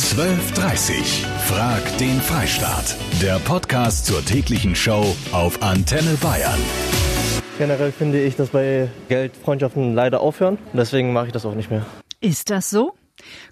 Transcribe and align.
1230. 0.00 1.26
Frag 1.46 1.98
den 1.98 2.22
Freistaat. 2.22 2.96
Der 3.20 3.38
Podcast 3.38 4.06
zur 4.06 4.24
täglichen 4.24 4.74
Show 4.74 5.14
auf 5.30 5.62
Antenne 5.62 6.16
Bayern. 6.22 6.58
Generell 7.58 7.92
finde 7.92 8.22
ich, 8.22 8.34
dass 8.34 8.48
bei 8.48 8.88
Geld 9.10 9.36
Freundschaften 9.36 9.94
leider 9.94 10.22
aufhören. 10.22 10.56
Deswegen 10.72 11.12
mache 11.12 11.26
ich 11.26 11.32
das 11.32 11.44
auch 11.44 11.54
nicht 11.54 11.70
mehr. 11.70 11.84
Ist 12.22 12.48
das 12.48 12.70
so? 12.70 12.94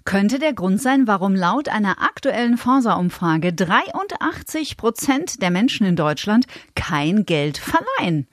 Könnte 0.05 0.39
der 0.39 0.53
Grund 0.53 0.81
sein, 0.81 1.05
warum 1.05 1.35
laut 1.35 1.69
einer 1.69 2.01
aktuellen 2.01 2.57
Forsa-Umfrage 2.57 3.53
83 3.53 4.75
Prozent 4.75 5.43
der 5.43 5.51
Menschen 5.51 5.85
in 5.85 5.95
Deutschland 5.95 6.45
kein 6.73 7.25
Geld 7.25 7.59
verleihen. 7.59 8.27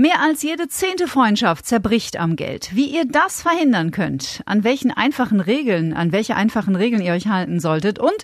Mehr 0.00 0.22
als 0.22 0.42
jede 0.42 0.66
zehnte 0.66 1.06
Freundschaft 1.06 1.66
zerbricht 1.66 2.18
am 2.18 2.34
Geld. 2.34 2.74
Wie 2.74 2.86
ihr 2.86 3.04
das 3.04 3.42
verhindern 3.42 3.90
könnt, 3.90 4.40
an 4.46 4.64
welchen 4.64 4.90
einfachen 4.90 5.40
Regeln, 5.40 5.92
an 5.92 6.10
welche 6.10 6.36
einfachen 6.36 6.74
Regeln 6.74 7.02
ihr 7.02 7.12
euch 7.12 7.26
halten 7.26 7.60
solltet 7.60 7.98
und 7.98 8.16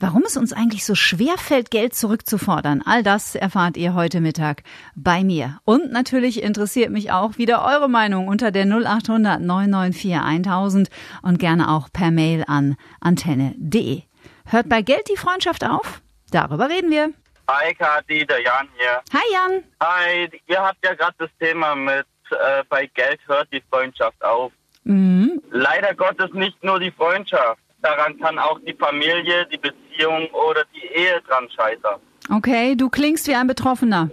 Warum 0.00 0.24
es 0.26 0.36
uns 0.36 0.52
eigentlich 0.52 0.84
so 0.84 0.96
schwer 0.96 1.38
fällt, 1.38 1.70
Geld 1.70 1.94
zurückzufordern, 1.94 2.82
all 2.84 3.04
das 3.04 3.36
erfahrt 3.36 3.76
ihr 3.76 3.94
heute 3.94 4.20
Mittag 4.20 4.64
bei 4.96 5.22
mir. 5.22 5.60
Und 5.64 5.92
natürlich 5.92 6.42
interessiert 6.42 6.90
mich 6.90 7.12
auch 7.12 7.38
wieder 7.38 7.64
eure 7.64 7.88
Meinung 7.88 8.26
unter 8.26 8.50
der 8.50 8.64
0800 8.64 9.40
994 9.40 10.16
1000 10.16 10.88
und 11.22 11.38
gerne 11.38 11.70
auch 11.70 11.88
per 11.92 12.10
Mail 12.10 12.42
an 12.48 12.74
antenne.de. 13.00 14.02
Hört 14.46 14.68
bei 14.68 14.82
Geld 14.82 15.08
die 15.08 15.16
Freundschaft 15.16 15.64
auf? 15.64 16.02
Darüber 16.32 16.68
reden 16.68 16.90
wir. 16.90 17.12
Hi 17.54 17.74
Kathi, 17.74 18.24
der 18.24 18.40
Jan 18.40 18.66
hier. 18.78 19.02
Hi 19.12 19.26
Jan. 19.30 19.64
Hi, 19.82 20.30
ihr 20.46 20.58
habt 20.58 20.78
ja 20.82 20.94
gerade 20.94 21.14
das 21.18 21.28
Thema 21.38 21.74
mit 21.74 22.06
äh, 22.30 22.64
bei 22.70 22.86
Geld 22.94 23.20
hört 23.26 23.46
die 23.52 23.62
Freundschaft 23.70 24.24
auf. 24.24 24.52
Mhm. 24.84 25.42
Leider 25.50 25.94
Gottes 25.94 26.32
nicht 26.32 26.64
nur 26.64 26.80
die 26.80 26.90
Freundschaft. 26.90 27.60
Daran 27.82 28.18
kann 28.18 28.38
auch 28.38 28.58
die 28.66 28.72
Familie, 28.72 29.46
die 29.52 29.58
Beziehung 29.58 30.28
oder 30.28 30.64
die 30.74 30.86
Ehe 30.98 31.20
dran 31.28 31.46
scheitern. 31.50 32.00
Okay, 32.30 32.74
du 32.74 32.88
klingst 32.88 33.28
wie 33.28 33.34
ein 33.34 33.48
Betroffener. 33.48 34.08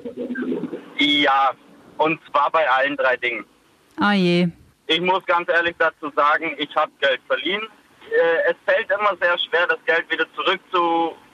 Ja, 0.97 1.51
und 1.97 2.19
zwar 2.29 2.51
bei 2.51 2.69
allen 2.69 2.97
drei 2.97 3.15
Dingen. 3.15 3.45
Ah 4.01 4.11
je. 4.11 4.49
Ich 4.87 4.99
muss 4.99 5.25
ganz 5.25 5.47
ehrlich 5.47 5.75
dazu 5.79 6.11
sagen, 6.13 6.55
ich 6.57 6.75
habe 6.75 6.91
Geld 6.99 7.21
verliehen. 7.25 7.61
Äh, 8.11 8.51
es 8.51 8.55
fällt 8.65 8.91
immer 8.91 9.15
sehr 9.21 9.37
schwer, 9.39 9.65
das 9.67 9.79
Geld 9.85 10.11
wieder 10.11 10.25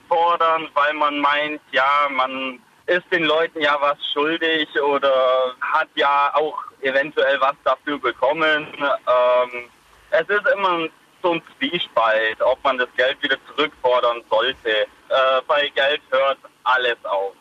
zurückzufordern, 0.06 0.68
weil 0.74 0.94
man 0.94 1.18
meint, 1.18 1.60
ja, 1.72 2.08
man 2.10 2.58
ist 2.86 3.04
den 3.10 3.24
Leuten 3.24 3.60
ja 3.60 3.76
was 3.80 3.98
schuldig 4.12 4.68
oder 4.80 5.12
hat 5.60 5.88
ja 5.96 6.30
auch 6.34 6.56
eventuell 6.80 7.40
was 7.40 7.54
dafür 7.64 7.98
bekommen. 7.98 8.66
Ähm, 8.78 9.68
es 10.10 10.28
ist 10.28 10.46
immer 10.54 10.88
so 11.22 11.32
ein 11.32 11.42
Zwiespalt, 11.58 12.40
ob 12.40 12.62
man 12.62 12.78
das 12.78 12.88
Geld 12.96 13.20
wieder 13.22 13.36
zurückfordern 13.48 14.22
sollte. 14.30 14.70
Äh, 14.70 14.86
bei 15.48 15.68
Geld 15.74 16.00
hört 16.10 16.38
alles 16.62 16.96
auf. 17.04 17.32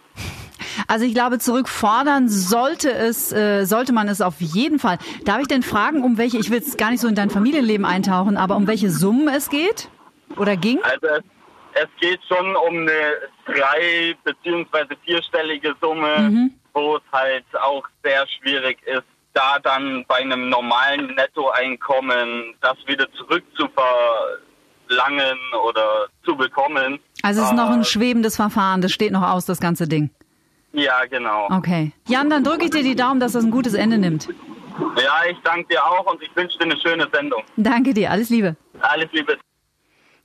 Also 0.88 1.06
ich 1.06 1.14
glaube, 1.14 1.40
zurückfordern 1.40 2.28
sollte 2.28 2.92
es, 2.92 3.32
äh, 3.32 3.66
sollte 3.66 3.94
man 3.94 4.08
es 4.08 4.22
auf 4.22 4.40
jeden 4.40 4.80
Fall. 4.80 4.98
Darf 5.24 5.40
ich 5.40 5.48
denn 5.48 5.64
fragen, 5.64 6.04
um 6.04 6.18
welche, 6.18 6.38
ich 6.38 6.50
will 6.50 6.58
jetzt 6.58 6.78
gar 6.78 6.92
nicht 6.92 7.02
so 7.02 7.08
in 7.08 7.16
dein 7.16 7.30
Familienleben 7.30 7.86
eintauchen, 7.86 8.36
aber 8.36 8.56
um 8.56 8.68
welche 8.68 8.90
Summen 8.90 9.28
es 9.28 9.50
geht? 9.50 9.90
Oder 10.38 10.58
ging? 10.58 10.80
Also 10.84 11.08
es, 11.08 11.24
es 11.76 11.88
geht 12.00 12.20
schon 12.28 12.56
um 12.56 12.78
eine 12.80 13.14
drei- 13.46 14.16
beziehungsweise 14.24 14.96
vierstellige 15.06 15.76
Summe, 15.82 16.30
Mhm. 16.30 16.52
wo 16.74 16.98
es 16.98 17.04
halt 17.12 17.46
auch 17.62 17.84
sehr 18.04 18.26
schwierig 18.28 18.80
ist, 18.86 19.04
da 19.34 19.60
dann 19.60 20.06
bei 20.08 20.16
einem 20.16 20.50
normalen 20.50 21.14
Nettoeinkommen 21.16 22.56
das 22.62 22.78
wieder 22.88 23.12
zurückzuverlangen 23.14 25.38
oder 25.68 26.08
zu 26.24 26.36
bekommen. 26.36 27.00
Also 27.22 27.42
es 27.42 27.48
ist 27.50 27.56
noch 27.56 27.70
ein 27.70 27.82
Äh, 27.82 27.86
schwebendes 27.86 28.36
Verfahren, 28.36 28.82
das 28.82 28.92
steht 28.92 29.12
noch 29.12 29.28
aus, 29.30 29.46
das 29.46 29.60
ganze 29.60 29.88
Ding. 29.88 30.10
Ja, 30.74 31.06
genau. 31.06 31.48
Okay. 31.52 31.92
Jan, 32.08 32.30
dann 32.30 32.44
drücke 32.44 32.66
ich 32.66 32.72
dir 32.72 32.84
die 32.84 32.96
Daumen, 32.96 33.20
dass 33.20 33.32
das 33.34 33.44
ein 33.46 33.52
gutes 33.52 33.74
Ende 33.74 33.98
nimmt. 33.98 34.28
Ja, 35.02 35.22
ich 35.30 35.38
danke 35.44 35.70
dir 35.70 35.84
auch 35.86 36.06
und 36.12 36.22
ich 36.22 36.34
wünsche 36.36 36.58
dir 36.58 36.66
eine 36.66 36.78
schöne 36.80 37.08
Sendung. 37.14 37.44
Danke 37.56 37.94
dir, 37.94 38.12
alles 38.12 38.30
Liebe. 38.30 38.58
Alles 38.82 39.08
Liebe. 39.14 39.38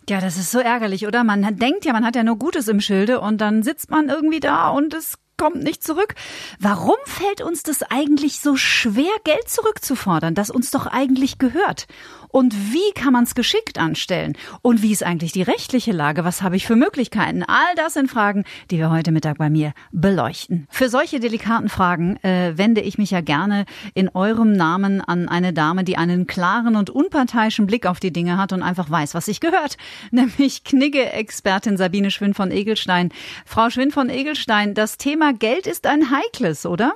Ja, 0.09 0.21
das 0.21 0.37
ist 0.37 0.51
so 0.51 0.59
ärgerlich, 0.59 1.07
oder? 1.07 1.25
Man 1.25 1.57
denkt 1.59 1.85
ja, 1.85 1.93
man 1.93 2.05
hat 2.05 2.17
ja 2.17 2.25
nur 2.25 2.37
Gutes 2.37 2.69
im 2.69 2.81
Schilde 2.81 3.21
und 3.21 3.39
dann 3.41 3.63
sitzt 3.63 3.91
man 3.91 4.09
irgendwie 4.09 4.41
da 4.41 4.69
und 4.69 4.95
es 4.95 5.19
kommt 5.37 5.63
nicht 5.63 5.83
zurück. 5.83 6.15
Warum 6.59 6.97
fällt 7.07 7.41
uns 7.41 7.63
das 7.63 7.83
eigentlich 7.83 8.41
so 8.41 8.57
schwer, 8.57 9.13
Geld 9.25 9.49
zurückzufordern, 9.49 10.35
das 10.35 10.51
uns 10.51 10.71
doch 10.71 10.87
eigentlich 10.87 11.39
gehört? 11.39 11.87
Und 12.31 12.55
wie 12.73 12.93
kann 12.95 13.13
man 13.13 13.25
es 13.25 13.35
geschickt 13.35 13.79
anstellen? 13.79 14.37
Und 14.63 14.83
wie 14.83 14.93
ist 14.93 15.03
eigentlich 15.03 15.33
die 15.33 15.43
rechtliche 15.43 15.93
Lage? 15.93 16.25
Was 16.25 16.43
habe 16.43 16.57
ich 16.57 16.67
für 16.67 16.77
Möglichkeiten? 16.77 17.43
All 17.43 17.75
das 17.77 17.95
sind 17.95 18.11
Fragen, 18.11 18.45
die 18.71 18.79
wir 18.79 18.91
heute 18.91 19.13
Mittag 19.13 19.39
bei 19.39 19.51
mir 19.51 19.73
beleuchten. 19.93 20.67
Für 20.71 20.89
solche 20.89 21.21
delikaten 21.21 21.69
Fragen 21.69 22.17
äh, 22.23 22.57
wende 22.57 22.81
ich 22.81 22.99
mich 22.99 23.11
ja 23.11 23.21
gerne 23.21 23.65
in 23.95 24.09
eurem 24.09 24.53
Namen 24.53 25.01
an 25.01 25.29
eine 25.29 25.53
Dame, 25.53 25.85
die 25.85 25.97
einen 25.97 26.27
klaren 26.27 26.77
und 26.77 26.91
unparteiischen 26.91 27.67
Blick 27.67 27.87
auf 27.87 28.01
die 28.01 28.13
Dinge 28.13 28.37
hat 28.37 28.53
und 28.53 28.63
einfach 28.63 28.91
weiß, 28.91 29.15
was 29.15 29.27
sich 29.27 29.41
gehört. 29.41 29.77
Nämlich 30.11 30.65
Knigge-Expertin 30.65 31.77
Sabine 31.77 32.11
Schwind 32.11 32.37
von 32.37 32.51
Egelstein. 32.51 33.11
Frau 33.45 33.71
Schwind 33.71 33.93
von 33.93 34.09
Egelstein, 34.09 34.75
das 34.75 34.97
Thema 34.97 35.33
Geld 35.33 35.67
ist 35.67 35.87
ein 35.87 36.11
heikles, 36.11 36.67
oder? 36.67 36.95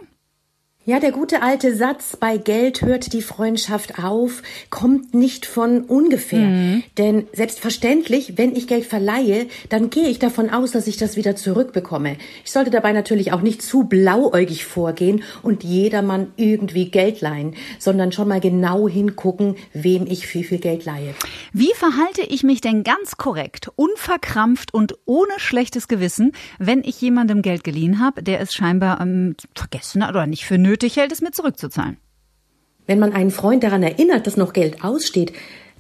Ja, 0.87 1.01
der 1.01 1.13
gute 1.13 1.41
alte 1.41 1.75
Satz, 1.75 2.15
bei 2.15 2.37
Geld 2.37 2.83
hört 2.83 3.15
die 3.15 3.23
Freundschaft 3.23 3.99
auf, 4.05 4.43
kommt 4.69 5.15
nicht 5.15 5.47
von 5.47 5.81
ungefähr. 5.85 6.83
Denn 6.99 7.27
selbstverständlich, 7.33 8.37
wenn 8.37 8.55
ich 8.55 8.67
Geld 8.67 8.85
verleihe, 8.85 9.47
dann 9.71 9.89
gehe 9.89 10.09
ich 10.09 10.19
davon 10.19 10.51
aus, 10.51 10.73
dass 10.73 10.87
ich 10.87 10.99
das 10.99 11.17
wieder 11.17 11.37
zurückbekomme. 11.37 12.19
Ich 12.45 12.53
sollte 12.53 12.71
dabei 12.71 12.93
natürlich 12.93 13.33
auch 13.33 13.41
nicht 13.41 13.63
zu 13.63 13.85
blauäugig 13.85 14.67
vorgehen 14.67 15.23
und 15.43 15.65
jedermann 15.65 16.33
irgendwie 16.37 16.91
Geld 16.91 17.23
leihen, 17.23 17.55
sondern 17.79 18.13
schon 18.13 18.29
mal 18.29 18.41
genau 18.41 18.87
hingucken, 18.87 19.57
wem 19.73 20.07
ich 20.07 20.35
wie 20.35 20.45
viel 20.45 20.59
Geld 20.59 20.85
leihe. 20.85 21.15
Wie 21.55 21.73
verhalte 21.75 22.21
ich 22.29 22.43
mich 22.43 22.61
denn 22.61 22.85
ganz 22.85 23.17
korrekt, 23.17 23.71
unverkrampft 23.77 24.75
und 24.75 24.97
ohne 25.07 25.33
schlechtes 25.39 25.89
Gewissen, 25.89 26.33
wenn 26.59 26.85
ich 26.85 27.01
jemandem 27.01 27.41
Geld 27.41 27.65
geliehen 27.65 28.01
habe, 28.01 28.23
der 28.23 28.43
es 28.43 28.53
scheinbar 28.53 29.01
ähm, 29.01 29.35
vergessen 29.55 30.05
hat 30.05 30.11
oder 30.11 30.27
nicht 30.27 30.45
für 30.45 30.59
nötig 30.59 30.74
hält, 30.97 31.13
es 31.13 31.21
mir 31.21 31.31
zurückzuzahlen? 31.31 31.99
Wenn 32.87 32.99
man 32.99 33.13
einen 33.13 33.31
Freund 33.31 33.63
daran 33.65 33.83
erinnert, 33.83 34.27
dass 34.27 34.37
noch 34.37 34.53
Geld 34.53 34.85
aussteht, 34.85 35.33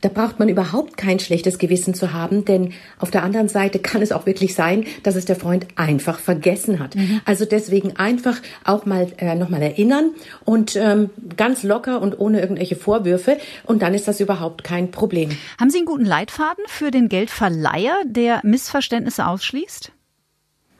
da 0.04 0.10
braucht 0.10 0.38
man 0.38 0.50
überhaupt 0.50 0.98
kein 0.98 1.18
schlechtes 1.18 1.58
Gewissen 1.58 1.94
zu 1.94 2.12
haben, 2.12 2.44
denn 2.44 2.74
auf 2.98 3.10
der 3.10 3.22
anderen 3.22 3.48
Seite 3.48 3.78
kann 3.78 4.02
es 4.02 4.12
auch 4.12 4.26
wirklich 4.26 4.54
sein, 4.54 4.84
dass 5.02 5.16
es 5.16 5.24
der 5.24 5.36
Freund 5.36 5.66
einfach 5.76 6.18
vergessen 6.18 6.78
hat. 6.78 6.94
Also 7.24 7.46
deswegen 7.46 7.96
einfach 7.96 8.36
auch 8.64 8.84
mal 8.84 9.06
äh, 9.16 9.34
nochmal 9.34 9.62
erinnern 9.62 10.10
und 10.44 10.76
ähm, 10.76 11.08
ganz 11.38 11.62
locker 11.62 12.02
und 12.02 12.18
ohne 12.20 12.40
irgendwelche 12.40 12.76
Vorwürfe 12.76 13.38
und 13.64 13.80
dann 13.80 13.94
ist 13.94 14.06
das 14.06 14.20
überhaupt 14.20 14.62
kein 14.62 14.90
Problem. 14.90 15.30
Haben 15.58 15.70
Sie 15.70 15.78
einen 15.78 15.86
guten 15.86 16.04
Leitfaden 16.04 16.64
für 16.66 16.90
den 16.90 17.08
Geldverleiher, 17.08 17.96
der 18.04 18.40
Missverständnisse 18.42 19.26
ausschließt? 19.26 19.90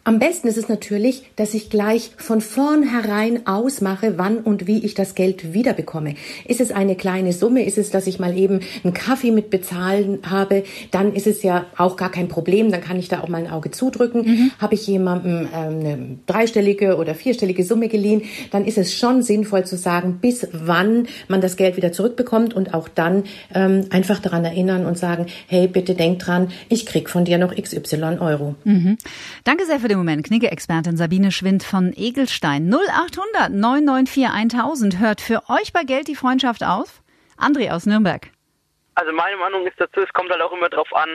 Am 0.07 0.19
besten 0.19 0.49
ist 0.49 0.59
es 0.59 0.69
natürlich, 0.69 1.23
dass 1.37 1.55
ich 1.55 1.71
gleich 1.71 2.11
von 2.19 2.43
vornherein 2.43 3.47
ausmache, 3.47 4.19
wann 4.19 4.37
und 4.37 4.67
wie 4.67 4.85
ich 4.85 4.93
das 4.93 5.15
Geld 5.15 5.55
wiederbekomme. 5.55 6.15
Ist 6.47 6.61
es 6.61 6.73
eine 6.73 6.95
kleine 6.95 7.33
Summe? 7.33 7.65
Ist 7.65 7.79
es, 7.79 7.89
dass 7.89 8.07
ich 8.07 8.19
mal 8.19 8.37
eben 8.37 8.61
einen 8.83 8.93
Kaffee 8.93 9.31
mit 9.31 9.49
bezahlen 9.49 10.19
habe? 10.29 10.65
Dann 10.91 11.15
ist 11.15 11.27
es 11.27 11.43
ja 11.43 11.65
auch 11.79 11.97
gar 11.97 12.11
kein 12.11 12.29
Problem. 12.29 12.71
Dann 12.71 12.83
kann 12.83 12.99
ich 12.99 13.09
da 13.09 13.21
auch 13.21 13.29
mal 13.29 13.39
ein 13.39 13.51
Auge 13.51 13.71
zudrücken. 13.71 14.53
Habe 14.59 14.75
ich 14.75 14.87
jemandem 14.87 15.49
ähm, 15.55 15.81
eine 15.81 16.19
dreistellige 16.27 16.99
oder 16.99 17.15
vierstellige 17.15 17.65
Summe 17.65 17.89
geliehen, 17.89 18.23
dann 18.51 18.67
ist 18.67 18.77
es 18.77 18.95
schon 18.95 19.23
sinnvoll 19.23 19.65
zu 19.65 19.79
sagen, 19.79 20.19
bis 20.21 20.47
wann 20.53 21.07
man 21.29 21.41
das 21.41 21.57
Geld 21.57 21.79
wieder 21.79 21.93
zurückbekommt 21.93 22.53
und 22.53 22.75
auch 22.75 22.89
dann 22.89 23.25
ähm, 23.55 23.87
einfach 23.89 24.21
daran 24.21 24.45
erinnern 24.45 24.85
und 24.85 24.99
sagen, 24.99 25.27
hey, 25.47 25.67
bitte 25.67 25.95
denk 25.95 26.19
dran, 26.19 26.49
ich 26.69 26.85
krieg 26.85 27.09
von 27.09 27.25
dir 27.25 27.39
noch 27.39 27.55
XY 27.55 28.19
Euro. 28.21 28.55
Danke 29.45 29.65
sehr 29.65 29.81
für 29.81 29.89
den 29.89 29.94
Moment. 29.97 30.27
Knigge-Expertin 30.27 30.97
Sabine 30.97 31.33
Schwind 31.33 31.63
von 31.63 31.93
Egelstein. 31.95 32.73
0800 32.73 33.51
994 33.51 34.29
1000 34.29 34.99
hört 34.99 35.21
für 35.21 35.43
euch 35.49 35.73
bei 35.73 35.85
Geld 35.85 36.09
die 36.09 36.17
Freundschaft 36.17 36.65
auf. 36.65 37.03
André 37.39 37.71
aus 37.71 37.87
Nürnberg. 37.87 38.31
Also 38.95 39.13
meine 39.13 39.37
Meinung 39.37 39.67
ist 39.67 39.81
dazu, 39.81 40.01
es 40.01 40.13
kommt 40.13 40.31
halt 40.31 40.41
auch 40.41 40.53
immer 40.53 40.69
drauf 40.69 40.95
an, 40.95 41.09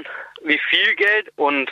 wie 0.44 0.60
viel 0.70 0.96
Geld 0.96 1.31
und 1.38 1.72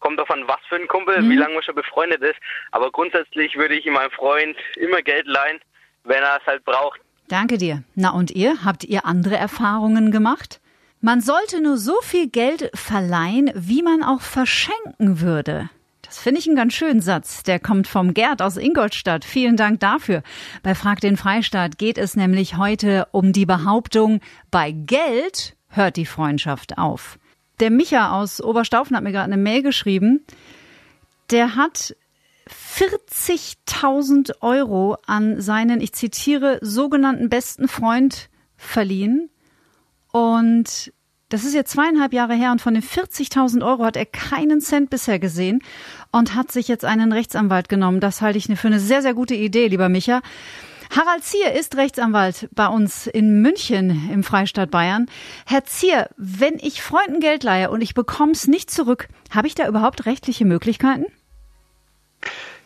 kommt 0.00 0.18
drauf 0.18 0.30
an, 0.30 0.44
was 0.46 0.60
für 0.68 0.76
ein 0.76 0.88
Kumpel, 0.88 1.28
wie 1.28 1.36
lange 1.36 1.54
man 1.54 1.62
schon 1.62 1.74
befreundet 1.74 2.22
ist. 2.22 2.38
Aber 2.72 2.90
grundsätzlich 2.90 3.56
würde 3.56 3.74
ich 3.74 3.86
meinem 3.86 4.10
Freund 4.10 4.56
immer 4.76 5.02
Geld 5.02 5.26
leihen, 5.26 5.60
wenn 6.04 6.22
er 6.22 6.38
es 6.40 6.46
halt 6.46 6.64
braucht. 6.64 7.00
Danke 7.28 7.58
dir. 7.58 7.82
Na 7.94 8.10
und 8.10 8.30
ihr? 8.30 8.64
Habt 8.64 8.84
ihr 8.84 9.06
andere 9.06 9.36
Erfahrungen 9.36 10.10
gemacht? 10.10 10.60
Man 11.00 11.20
sollte 11.20 11.60
nur 11.62 11.76
so 11.76 12.00
viel 12.00 12.28
Geld 12.28 12.70
verleihen, 12.74 13.50
wie 13.54 13.82
man 13.82 14.02
auch 14.02 14.22
verschenken 14.22 15.20
würde. 15.20 15.68
Das 16.14 16.22
finde 16.22 16.38
ich 16.38 16.46
einen 16.46 16.54
ganz 16.54 16.74
schönen 16.74 17.00
Satz. 17.00 17.42
Der 17.42 17.58
kommt 17.58 17.88
vom 17.88 18.14
Gerd 18.14 18.40
aus 18.40 18.56
Ingolstadt. 18.56 19.24
Vielen 19.24 19.56
Dank 19.56 19.80
dafür. 19.80 20.22
Bei 20.62 20.76
Frag 20.76 21.00
den 21.00 21.16
Freistaat 21.16 21.76
geht 21.76 21.98
es 21.98 22.14
nämlich 22.14 22.56
heute 22.56 23.08
um 23.10 23.32
die 23.32 23.46
Behauptung, 23.46 24.20
bei 24.52 24.70
Geld 24.70 25.56
hört 25.66 25.96
die 25.96 26.06
Freundschaft 26.06 26.78
auf. 26.78 27.18
Der 27.58 27.72
Micha 27.72 28.12
aus 28.12 28.40
Oberstaufen 28.40 28.96
hat 28.96 29.02
mir 29.02 29.10
gerade 29.10 29.32
eine 29.32 29.42
Mail 29.42 29.62
geschrieben. 29.64 30.24
Der 31.32 31.56
hat 31.56 31.96
40.000 32.48 34.40
Euro 34.40 34.96
an 35.06 35.40
seinen, 35.40 35.80
ich 35.80 35.94
zitiere, 35.94 36.60
sogenannten 36.60 37.28
besten 37.28 37.66
Freund 37.66 38.30
verliehen. 38.56 39.30
Und 40.12 40.92
das 41.34 41.42
ist 41.42 41.52
jetzt 41.52 41.72
zweieinhalb 41.72 42.12
Jahre 42.12 42.34
her 42.34 42.52
und 42.52 42.62
von 42.62 42.74
den 42.74 42.82
40.000 42.84 43.66
Euro 43.66 43.84
hat 43.84 43.96
er 43.96 44.06
keinen 44.06 44.60
Cent 44.60 44.88
bisher 44.88 45.18
gesehen 45.18 45.64
und 46.12 46.36
hat 46.36 46.52
sich 46.52 46.68
jetzt 46.68 46.84
einen 46.84 47.10
Rechtsanwalt 47.10 47.68
genommen. 47.68 47.98
Das 47.98 48.22
halte 48.22 48.38
ich 48.38 48.46
für 48.46 48.68
eine 48.68 48.78
sehr, 48.78 49.02
sehr 49.02 49.14
gute 49.14 49.34
Idee, 49.34 49.66
lieber 49.66 49.88
Micha. 49.88 50.22
Harald 50.94 51.24
Zier 51.24 51.50
ist 51.52 51.76
Rechtsanwalt 51.76 52.48
bei 52.52 52.68
uns 52.68 53.08
in 53.08 53.42
München 53.42 54.08
im 54.12 54.22
Freistaat 54.22 54.70
Bayern. 54.70 55.06
Herr 55.44 55.64
Zier, 55.64 56.08
wenn 56.16 56.54
ich 56.54 56.82
Freunden 56.82 57.18
Geld 57.18 57.42
leihe 57.42 57.68
und 57.68 57.80
ich 57.80 57.94
bekomme 57.94 58.30
es 58.30 58.46
nicht 58.46 58.70
zurück, 58.70 59.08
habe 59.30 59.48
ich 59.48 59.56
da 59.56 59.66
überhaupt 59.66 60.06
rechtliche 60.06 60.44
Möglichkeiten? 60.44 61.06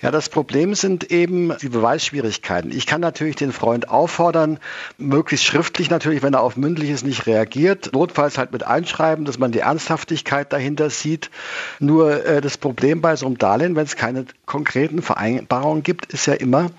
Ja, 0.00 0.12
das 0.12 0.29
Problem 0.29 0.75
sind 0.75 1.11
eben 1.11 1.56
die 1.61 1.69
Beweisschwierigkeiten. 1.69 2.71
Ich 2.71 2.87
kann 2.87 3.00
natürlich 3.00 3.37
den 3.37 3.53
Freund 3.53 3.89
auffordern, 3.89 4.59
möglichst 4.97 5.45
schriftlich 5.45 5.91
natürlich, 5.91 6.23
wenn 6.23 6.35
er 6.35 6.43
auf 6.43 6.56
mündliches 6.56 7.03
nicht 7.03 7.27
reagiert, 7.27 7.91
notfalls 7.93 8.39
halt 8.39 8.53
mit 8.53 8.62
einschreiben, 8.65 9.25
dass 9.25 9.39
man 9.39 9.50
die 9.50 9.59
Ernsthaftigkeit 9.61 10.53
dahinter 10.53 10.91
sieht. 10.91 11.31
Nur 11.81 12.25
äh, 12.25 12.41
das 12.41 12.59
Problem 12.59 13.00
bei 13.00 13.17
so 13.17 13.27
einem 13.27 13.39
Darlehen, 13.39 13.75
wenn 13.75 13.85
es 13.85 13.97
keine 13.97 14.27
konkreten 14.47 15.03
Vereinbarungen 15.03 15.83
gibt, 15.83 16.12
ist 16.12 16.27
ja 16.27 16.35
immer, 16.35 16.71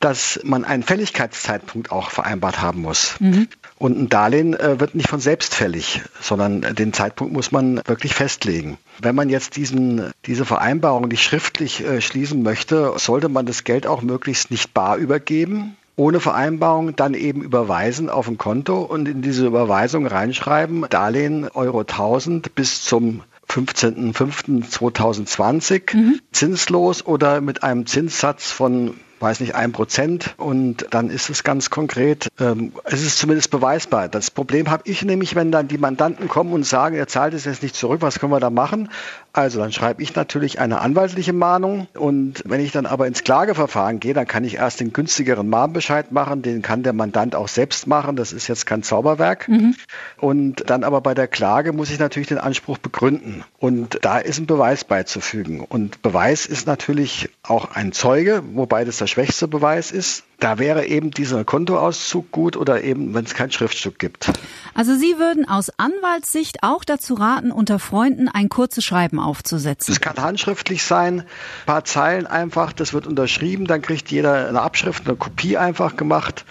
dass 0.00 0.40
man 0.42 0.64
einen 0.64 0.82
Fälligkeitszeitpunkt 0.82 1.92
auch 1.92 2.10
vereinbart 2.10 2.60
haben 2.60 2.82
muss. 2.82 3.14
Mhm. 3.20 3.48
Und 3.84 3.98
ein 3.98 4.08
Darlehen 4.08 4.54
äh, 4.54 4.80
wird 4.80 4.94
nicht 4.94 5.10
von 5.10 5.20
selbst 5.20 5.54
fällig, 5.54 6.00
sondern 6.18 6.62
den 6.62 6.94
Zeitpunkt 6.94 7.34
muss 7.34 7.52
man 7.52 7.82
wirklich 7.84 8.14
festlegen. 8.14 8.78
Wenn 9.02 9.14
man 9.14 9.28
jetzt 9.28 9.56
diesen, 9.56 10.10
diese 10.24 10.46
Vereinbarung 10.46 11.08
nicht 11.08 11.22
schriftlich 11.22 11.84
äh, 11.84 12.00
schließen 12.00 12.42
möchte, 12.42 12.94
sollte 12.96 13.28
man 13.28 13.44
das 13.44 13.62
Geld 13.62 13.86
auch 13.86 14.00
möglichst 14.00 14.50
nicht 14.50 14.72
bar 14.72 14.96
übergeben, 14.96 15.76
ohne 15.96 16.20
Vereinbarung 16.20 16.96
dann 16.96 17.12
eben 17.12 17.42
überweisen 17.42 18.08
auf 18.08 18.26
ein 18.26 18.38
Konto 18.38 18.80
und 18.80 19.06
in 19.06 19.20
diese 19.20 19.44
Überweisung 19.44 20.06
reinschreiben, 20.06 20.86
Darlehen 20.88 21.46
Euro 21.52 21.80
1000 21.80 22.54
bis 22.54 22.84
zum 22.84 23.22
15.05.2020 23.50 25.94
mhm. 25.94 26.20
zinslos 26.32 27.04
oder 27.04 27.42
mit 27.42 27.62
einem 27.62 27.84
Zinssatz 27.84 28.50
von 28.50 28.94
weiß 29.24 29.40
nicht, 29.40 29.54
ein 29.54 29.72
Prozent 29.72 30.34
und 30.36 30.86
dann 30.90 31.10
ist 31.10 31.30
es 31.30 31.42
ganz 31.42 31.70
konkret, 31.70 32.28
ähm, 32.38 32.72
es 32.84 33.02
ist 33.02 33.18
zumindest 33.18 33.50
beweisbar. 33.50 34.08
Das 34.08 34.30
Problem 34.30 34.70
habe 34.70 34.82
ich 34.86 35.02
nämlich, 35.02 35.34
wenn 35.34 35.50
dann 35.50 35.66
die 35.66 35.78
Mandanten 35.78 36.28
kommen 36.28 36.52
und 36.52 36.64
sagen, 36.64 36.94
er 36.94 37.08
zahlt 37.08 37.34
es 37.34 37.46
jetzt 37.46 37.62
nicht 37.62 37.74
zurück, 37.74 38.02
was 38.02 38.20
können 38.20 38.32
wir 38.32 38.40
da 38.40 38.50
machen? 38.50 38.90
Also 39.32 39.58
dann 39.58 39.72
schreibe 39.72 40.00
ich 40.02 40.14
natürlich 40.14 40.60
eine 40.60 40.80
anwaltliche 40.80 41.32
Mahnung 41.32 41.88
und 41.94 42.42
wenn 42.44 42.60
ich 42.60 42.70
dann 42.70 42.86
aber 42.86 43.06
ins 43.06 43.24
Klageverfahren 43.24 43.98
gehe, 43.98 44.14
dann 44.14 44.28
kann 44.28 44.44
ich 44.44 44.56
erst 44.56 44.78
den 44.78 44.92
günstigeren 44.92 45.48
Mahnbescheid 45.48 46.12
machen, 46.12 46.42
den 46.42 46.62
kann 46.62 46.84
der 46.84 46.92
Mandant 46.92 47.34
auch 47.34 47.48
selbst 47.48 47.88
machen, 47.88 48.14
das 48.14 48.32
ist 48.32 48.46
jetzt 48.46 48.66
kein 48.66 48.84
Zauberwerk. 48.84 49.48
Mhm. 49.48 49.74
Und 50.18 50.70
dann 50.70 50.84
aber 50.84 51.00
bei 51.00 51.14
der 51.14 51.26
Klage 51.26 51.72
muss 51.72 51.90
ich 51.90 51.98
natürlich 51.98 52.28
den 52.28 52.38
Anspruch 52.38 52.78
begründen 52.78 53.42
und 53.58 53.98
da 54.02 54.18
ist 54.18 54.38
ein 54.38 54.46
Beweis 54.46 54.84
beizufügen 54.84 55.60
und 55.60 56.02
Beweis 56.02 56.46
ist 56.46 56.66
natürlich 56.66 57.30
auch 57.42 57.74
ein 57.74 57.92
Zeuge, 57.92 58.42
wobei 58.52 58.84
das 58.84 58.98
der 58.98 59.06
schwächste 59.14 59.46
Beweis 59.46 59.92
ist. 59.92 60.24
Da 60.44 60.58
wäre 60.58 60.84
eben 60.84 61.10
dieser 61.10 61.42
Kontoauszug 61.42 62.30
gut 62.30 62.58
oder 62.58 62.84
eben, 62.84 63.14
wenn 63.14 63.24
es 63.24 63.32
kein 63.32 63.50
Schriftstück 63.50 63.98
gibt. 63.98 64.30
Also 64.74 64.94
Sie 64.94 65.16
würden 65.16 65.48
aus 65.48 65.70
Anwaltssicht 65.78 66.58
auch 66.60 66.84
dazu 66.84 67.14
raten, 67.14 67.50
unter 67.50 67.78
Freunden 67.78 68.28
ein 68.28 68.50
kurzes 68.50 68.84
Schreiben 68.84 69.18
aufzusetzen. 69.18 69.94
Das 69.94 70.02
kann 70.02 70.22
handschriftlich 70.22 70.82
sein, 70.82 71.20
ein 71.20 71.26
paar 71.64 71.86
Zeilen 71.86 72.26
einfach, 72.26 72.74
das 72.74 72.92
wird 72.92 73.06
unterschrieben, 73.06 73.66
dann 73.66 73.80
kriegt 73.80 74.10
jeder 74.10 74.46
eine 74.46 74.60
Abschrift, 74.60 75.06
eine 75.06 75.16
Kopie 75.16 75.56
einfach 75.56 75.96
gemacht. 75.96 76.44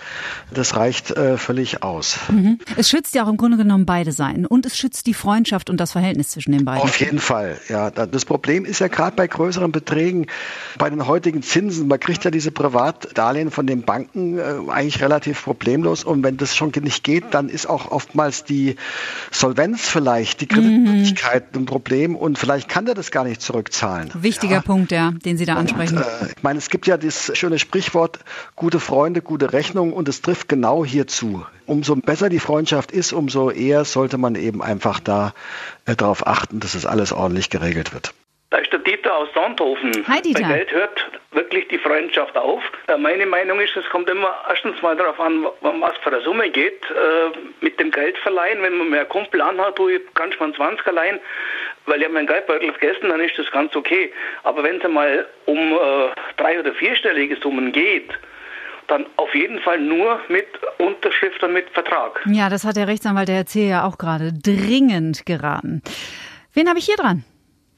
Das 0.51 0.75
reicht 0.75 1.11
äh, 1.11 1.37
völlig 1.37 1.83
aus. 1.83 2.17
Mhm. 2.29 2.57
Es 2.75 2.89
schützt 2.89 3.13
ja 3.13 3.23
auch 3.25 3.29
im 3.29 3.37
Grunde 3.37 3.57
genommen 3.57 3.85
beide 3.85 4.11
Seiten 4.11 4.47
und 4.47 4.65
es 4.65 4.75
schützt 4.75 5.05
die 5.05 5.13
Freundschaft 5.13 5.69
und 5.69 5.77
das 5.77 5.91
Verhältnis 5.91 6.29
zwischen 6.29 6.51
den 6.51 6.65
beiden. 6.65 6.81
Auf 6.81 6.99
jeden 6.99 7.19
Fall, 7.19 7.59
ja. 7.69 7.91
Das 7.91 8.25
Problem 8.25 8.65
ist 8.65 8.79
ja 8.79 8.87
gerade 8.87 9.15
bei 9.15 9.27
größeren 9.27 9.71
Beträgen, 9.71 10.25
bei 10.79 10.89
den 10.89 11.05
heutigen 11.05 11.43
Zinsen, 11.43 11.87
man 11.87 11.99
kriegt 11.99 12.23
ja 12.23 12.31
diese 12.31 12.49
Privatdarlehen 12.49 13.51
von 13.51 13.67
den 13.83 13.85
Banken 13.85 14.37
äh, 14.37 14.71
eigentlich 14.71 15.01
relativ 15.01 15.43
problemlos 15.43 16.03
und 16.03 16.23
wenn 16.23 16.37
das 16.37 16.55
schon 16.55 16.71
nicht 16.81 17.03
geht, 17.03 17.25
dann 17.31 17.49
ist 17.49 17.67
auch 17.67 17.91
oftmals 17.91 18.43
die 18.43 18.75
Solvenz 19.31 19.81
vielleicht, 19.87 20.41
die 20.41 20.47
Kreditwürdigkeit 20.47 21.53
mhm. 21.53 21.63
ein 21.63 21.65
Problem 21.65 22.15
und 22.15 22.39
vielleicht 22.39 22.69
kann 22.69 22.85
der 22.85 22.95
das 22.95 23.11
gar 23.11 23.23
nicht 23.23 23.41
zurückzahlen. 23.41 24.09
Wichtiger 24.15 24.55
ja. 24.55 24.61
Punkt, 24.61 24.91
ja, 24.91 25.11
den 25.11 25.37
Sie 25.37 25.45
da 25.45 25.55
ansprechen. 25.55 25.97
Und, 25.97 26.03
äh, 26.03 26.31
ich 26.35 26.43
meine, 26.43 26.59
es 26.59 26.69
gibt 26.69 26.87
ja 26.87 26.97
das 26.97 27.31
schöne 27.37 27.59
Sprichwort, 27.59 28.19
gute 28.55 28.79
Freunde, 28.79 29.21
gute 29.21 29.53
Rechnung 29.53 29.93
und 29.93 30.07
es 30.07 30.21
trifft 30.21 30.49
genau 30.49 30.85
hierzu. 30.85 31.45
Umso 31.65 31.95
besser 31.95 32.29
die 32.29 32.39
Freundschaft 32.39 32.91
ist, 32.91 33.13
umso 33.13 33.49
eher 33.49 33.85
sollte 33.85 34.17
man 34.17 34.35
eben 34.35 34.61
einfach 34.61 34.99
da 34.99 35.33
äh, 35.85 35.95
darauf 35.95 36.25
achten, 36.25 36.59
dass 36.59 36.75
es 36.75 36.85
alles 36.85 37.11
ordentlich 37.11 37.49
geregelt 37.49 37.93
wird. 37.93 38.13
Da 38.53 38.59
ist 38.59 38.71
der 38.71 38.81
Dieter 38.81 39.15
aus 39.15 39.29
Sandhofen. 39.33 39.91
Hi, 40.07 40.21
Dieter. 40.21 40.43
Bei 40.43 40.47
Geld 40.57 40.71
hört 40.71 41.09
wirklich 41.31 41.67
die 41.69 41.79
Freundschaft 41.79 42.37
auf. 42.37 42.61
Äh, 42.85 42.97
meine 42.97 43.25
Meinung 43.25 43.59
ist, 43.59 43.75
es 43.75 43.89
kommt 43.89 44.07
immer 44.07 44.31
erstens 44.47 44.79
mal 44.83 44.95
darauf 44.95 45.19
an, 45.19 45.43
um 45.61 45.81
was 45.81 45.97
für 46.03 46.11
eine 46.11 46.21
Summe 46.21 46.51
geht. 46.51 46.83
Äh, 46.91 47.35
mit 47.61 47.79
dem 47.79 47.89
Geld 47.89 48.15
verleihen, 48.19 48.61
wenn 48.61 48.77
man 48.77 48.93
einen 48.93 49.09
Kumpel 49.09 49.41
anhat, 49.41 49.79
du 49.79 49.89
kannst 50.13 50.39
man 50.39 50.53
20 50.53 50.85
leihen, 50.91 51.19
weil 51.87 51.97
ich 51.97 52.03
habe 52.03 52.13
meinen 52.13 52.27
Geldbeutel 52.27 52.71
vergessen, 52.73 53.09
dann 53.09 53.21
ist 53.21 53.35
das 53.39 53.49
ganz 53.49 53.75
okay. 53.75 54.13
Aber 54.43 54.61
wenn 54.61 54.77
es 54.77 54.85
einmal 54.85 55.25
um 55.47 55.57
äh, 55.73 56.09
drei- 56.37 56.59
oder 56.59 56.73
vierstellige 56.73 57.37
Summen 57.37 57.71
geht, 57.71 58.11
dann 58.85 59.07
auf 59.15 59.33
jeden 59.33 59.61
Fall 59.61 59.79
nur 59.79 60.19
mit 60.27 60.45
Unterschrift 60.77 61.41
und 61.41 61.53
mit 61.53 61.71
Vertrag. 61.71 62.21
Ja, 62.27 62.51
das 62.51 62.65
hat 62.65 62.75
der 62.75 62.87
Rechtsanwalt 62.87 63.29
der 63.29 63.39
RC 63.39 63.55
ja 63.67 63.83
auch 63.83 63.97
gerade 63.97 64.31
dringend 64.31 65.25
geraten. 65.25 65.81
Wen 66.53 66.69
habe 66.69 66.77
ich 66.77 66.85
hier 66.85 66.97
dran? 66.97 67.25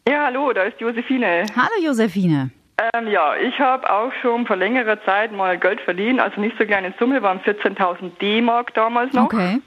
Ja, 0.07 0.25
hallo, 0.25 0.53
da 0.53 0.63
ist 0.63 0.79
Josephine. 0.79 1.45
Hallo 1.55 1.83
Josephine. 1.83 2.51
Ähm, 2.93 3.07
ja, 3.07 3.35
ich 3.37 3.59
habe 3.59 3.91
auch 3.91 4.11
schon 4.21 4.45
vor 4.45 4.55
längerer 4.55 5.03
Zeit 5.03 5.31
mal 5.31 5.57
Geld 5.57 5.81
verdient, 5.81 6.19
also 6.19 6.39
nicht 6.39 6.55
so 6.59 6.65
kleine 6.65 6.93
Summe, 6.99 7.23
waren 7.23 7.39
14.000 7.39 8.11
D-Mark 8.21 8.75
damals 8.75 9.13
noch. 9.13 9.25
Okay. 9.25 9.61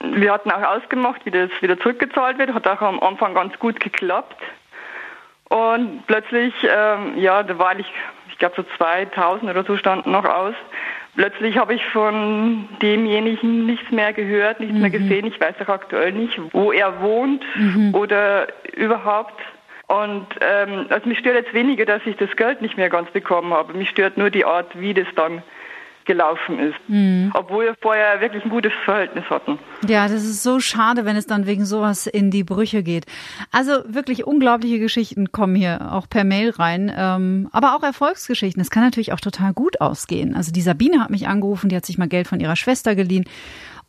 Wir 0.00 0.32
hatten 0.32 0.50
auch 0.50 0.62
ausgemacht, 0.62 1.26
wie 1.26 1.30
das 1.30 1.50
wieder 1.60 1.78
zurückgezahlt 1.78 2.38
wird, 2.38 2.54
hat 2.54 2.66
auch 2.66 2.80
am 2.80 2.98
Anfang 3.00 3.34
ganz 3.34 3.58
gut 3.58 3.78
geklappt. 3.78 4.40
Und 5.50 6.06
plötzlich, 6.06 6.54
ähm, 6.62 7.18
ja, 7.18 7.42
da 7.42 7.58
war 7.58 7.78
ich, 7.78 7.86
ich 8.30 8.38
glaube 8.38 8.54
so 8.56 8.64
2000 8.78 9.50
oder 9.50 9.64
so 9.64 9.76
standen 9.76 10.12
noch 10.12 10.24
aus. 10.24 10.54
Plötzlich 11.14 11.58
habe 11.58 11.74
ich 11.74 11.84
von 11.86 12.68
demjenigen 12.80 13.66
nichts 13.66 13.90
mehr 13.90 14.14
gehört, 14.14 14.60
nichts 14.60 14.74
mhm. 14.74 14.80
mehr 14.80 14.90
gesehen. 14.90 15.26
Ich 15.26 15.38
weiß 15.38 15.56
auch 15.62 15.68
aktuell 15.68 16.12
nicht, 16.12 16.40
wo 16.52 16.72
er 16.72 17.02
wohnt 17.02 17.44
mhm. 17.54 17.94
oder 17.94 18.48
überhaupt 18.74 19.38
und 19.86 20.26
ähm, 20.40 20.86
also 20.88 21.08
mich 21.08 21.18
stört 21.18 21.36
jetzt 21.36 21.52
weniger, 21.52 21.84
dass 21.84 22.02
ich 22.06 22.16
das 22.16 22.34
Geld 22.36 22.62
nicht 22.62 22.76
mehr 22.76 22.88
ganz 22.88 23.10
bekommen 23.10 23.52
habe. 23.52 23.74
Mich 23.74 23.90
stört 23.90 24.16
nur 24.16 24.30
die 24.30 24.44
Art, 24.44 24.78
wie 24.78 24.94
das 24.94 25.06
dann 25.14 25.42
gelaufen 26.04 26.58
ist. 26.58 26.78
Mhm. 26.88 27.32
Obwohl 27.34 27.66
wir 27.66 27.74
vorher 27.80 28.20
wirklich 28.20 28.44
ein 28.44 28.50
gutes 28.50 28.72
Verhältnis 28.84 29.24
hatten. 29.28 29.58
Ja, 29.88 30.08
das 30.08 30.24
ist 30.24 30.42
so 30.42 30.60
schade, 30.60 31.04
wenn 31.04 31.16
es 31.16 31.26
dann 31.26 31.46
wegen 31.46 31.66
sowas 31.66 32.06
in 32.06 32.30
die 32.30 32.42
Brüche 32.42 32.82
geht. 32.82 33.04
Also 33.50 33.72
wirklich 33.86 34.26
unglaubliche 34.26 34.78
Geschichten 34.78 35.30
kommen 35.30 35.54
hier 35.54 35.92
auch 35.92 36.08
per 36.08 36.24
Mail 36.24 36.50
rein, 36.50 36.92
ähm, 36.96 37.48
aber 37.52 37.76
auch 37.76 37.82
Erfolgsgeschichten. 37.82 38.60
Es 38.62 38.70
kann 38.70 38.82
natürlich 38.82 39.12
auch 39.12 39.20
total 39.20 39.52
gut 39.52 39.80
ausgehen. 39.80 40.34
Also 40.34 40.52
die 40.52 40.62
Sabine 40.62 41.00
hat 41.00 41.10
mich 41.10 41.28
angerufen, 41.28 41.68
die 41.68 41.76
hat 41.76 41.84
sich 41.84 41.98
mal 41.98 42.08
Geld 42.08 42.28
von 42.28 42.40
ihrer 42.40 42.56
Schwester 42.56 42.94
geliehen 42.94 43.24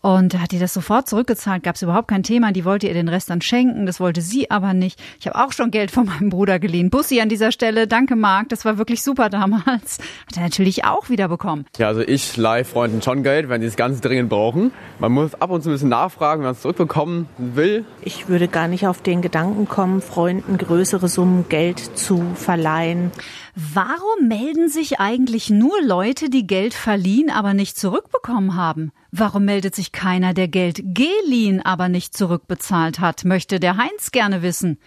und 0.06 0.40
hat 0.40 0.52
die 0.52 0.60
das 0.60 0.72
sofort 0.72 1.10
zurückgezahlt, 1.10 1.64
gab 1.64 1.78
es 1.78 1.82
überhaupt 1.82 2.08
kein 2.08 2.22
Thema. 2.22 2.52
Die 2.52 2.64
wollte 2.64 2.88
ihr 2.88 2.94
den 2.94 3.10
Rest 3.10 3.32
dann 3.32 3.42
schenken, 3.42 3.88
das 3.88 4.00
wollte 4.00 4.22
sie 4.22 4.52
aber 4.52 4.75
nicht. 4.75 5.02
Ich 5.20 5.25
habe 5.25 5.44
auch 5.44 5.52
schon 5.52 5.72
Geld 5.72 5.90
von 5.90 6.06
meinem 6.06 6.30
Bruder 6.30 6.60
geliehen. 6.60 6.92
Bussi 6.92 7.22
an 7.22 7.28
dieser 7.28 7.52
Stelle, 7.52 7.88
danke 7.88 8.16
Marc, 8.16 8.50
das 8.50 8.66
war 8.66 8.78
wirklich 8.78 9.02
super 9.02 9.30
damals. 9.32 9.98
Hat 10.28 10.38
er 10.38 10.44
natürlich 10.44 10.86
auch 10.86 11.10
wieder 11.10 11.28
bekommen. 11.28 11.66
Ja, 11.80 11.88
also 11.88 12.02
ich 12.02 12.38
leihe 12.38 12.66
Freunden 12.66 13.02
schon 13.02 13.24
Geld, 13.24 13.50
wenn 13.50 13.62
die 13.62 13.68
es 13.68 13.78
ganz 13.78 14.00
dringend 14.00 14.30
brauchen. 14.30 14.72
Man 15.00 15.12
muss 15.12 15.34
ab 15.34 15.50
und 15.50 15.64
zu 15.64 15.70
ein 15.70 15.74
bisschen 15.74 15.85
nachfragen, 15.89 16.42
wenn 16.42 16.48
man 16.48 16.56
es 16.56 16.62
zurückbekommen 16.62 17.27
will. 17.38 17.86
Ich 18.01 18.27
würde 18.27 18.48
gar 18.48 18.68
nicht 18.68 18.88
auf 18.88 19.01
den 19.01 19.22
Gedanken 19.22 19.68
kommen, 19.68 20.01
Freunden 20.01 20.58
größere 20.58 21.08
Summen 21.08 21.48
Geld 21.50 21.80
zu 21.98 22.24
verleihen. 22.36 23.12
Warum 23.56 24.27
melden 24.27 24.68
sich 24.70 25.00
eigentlich 25.00 25.50
nur 25.50 25.82
Leute, 25.82 26.30
die 26.30 26.46
Geld 26.46 26.74
verliehen, 26.74 27.30
aber 27.30 27.54
nicht 27.54 27.77
zurückbekommen 27.77 28.56
haben? 28.56 28.92
Warum 29.12 29.46
meldet 29.46 29.75
sich 29.75 29.92
keiner, 29.92 30.34
der 30.34 30.48
Geld 30.48 30.82
geliehen, 30.94 31.62
aber 31.65 31.88
nicht 31.88 32.18
zurückbezahlt 32.18 33.00
hat, 33.00 33.24
möchte 33.24 33.60
der 33.60 33.77
Heinz 33.77 34.12
gerne 34.12 34.42
wissen. 34.42 34.77